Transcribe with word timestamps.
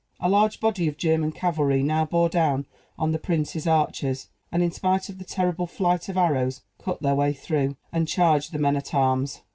A 0.19 0.27
large 0.29 0.59
body 0.59 0.87
of 0.87 0.97
German 0.97 1.31
cavalry 1.31 1.83
now 1.83 2.05
bore 2.05 2.27
down 2.27 2.65
on 2.97 3.11
the 3.11 3.19
prince's 3.19 3.67
archers, 3.67 4.29
and, 4.51 4.63
in 4.63 4.71
spite 4.71 5.09
of 5.09 5.19
the 5.19 5.23
terrible 5.23 5.67
flight 5.67 6.09
of 6.09 6.17
arrows, 6.17 6.61
cut 6.83 7.03
their 7.03 7.13
way 7.13 7.33
through, 7.33 7.77
and 7.93 8.07
charged 8.07 8.51
the 8.51 8.57
men 8.57 8.75
at 8.77 8.95
arms. 8.95 9.41